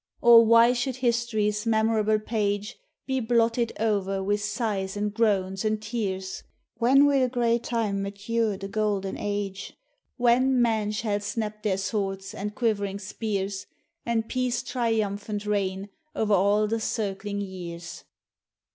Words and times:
Or 0.19 0.43
why 0.43 0.73
should 0.73 0.95
history's 0.95 1.63
memorable 1.67 2.17
page 2.17 2.75
Be 3.05 3.19
blotted 3.19 3.71
o'er 3.79 4.23
with 4.23 4.43
sighs 4.43 4.97
and 4.97 5.13
groans 5.13 5.63
and 5.63 5.79
tears? 5.79 6.41
When 6.79 7.05
will 7.05 7.27
grey 7.29 7.59
time 7.59 8.01
mature 8.01 8.57
the 8.57 8.67
golden 8.67 9.15
age, 9.15 9.77
When 10.17 10.59
men 10.59 10.89
shall 10.91 11.19
snap 11.19 11.61
their 11.61 11.77
swords 11.77 12.33
and 12.33 12.55
quiv'ring 12.55 12.97
spears, 12.97 13.67
And 14.03 14.27
Peace 14.27 14.63
triumphant 14.63 15.45
reign 15.45 15.89
o'er 16.15 16.33
all 16.33 16.65
the 16.65 16.79
circling 16.79 17.39
years? 17.39 18.03